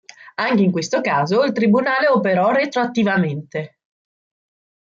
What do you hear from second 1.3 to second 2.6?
il tribunale operò